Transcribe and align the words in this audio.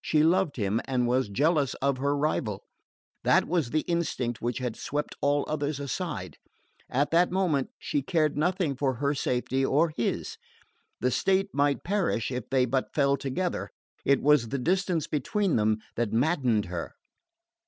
She 0.00 0.22
loved 0.22 0.54
him 0.58 0.80
and 0.84 1.08
was 1.08 1.28
jealous 1.28 1.74
of 1.82 1.98
her 1.98 2.16
rival. 2.16 2.62
That 3.24 3.48
was 3.48 3.70
the 3.70 3.80
instinct 3.80 4.40
which 4.40 4.58
had 4.58 4.76
swept 4.76 5.16
all 5.20 5.44
others 5.48 5.80
aside. 5.80 6.36
At 6.88 7.10
that 7.10 7.32
moment 7.32 7.70
she 7.80 8.00
cared 8.00 8.36
nothing 8.36 8.76
for 8.76 8.94
her 9.02 9.12
safety 9.12 9.64
or 9.64 9.88
his. 9.96 10.38
The 11.00 11.10
state 11.10 11.52
might 11.52 11.82
perish 11.82 12.30
if 12.30 12.48
they 12.48 12.64
but 12.64 12.94
fell 12.94 13.16
together. 13.16 13.70
It 14.04 14.22
was 14.22 14.50
the 14.50 14.58
distance 14.60 15.08
between 15.08 15.56
them 15.56 15.78
that 15.96 16.12
maddened 16.12 16.66
her. 16.66 16.94